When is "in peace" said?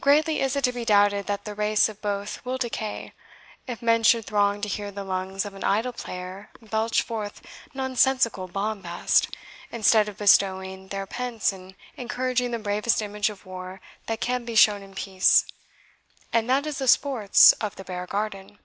14.80-15.44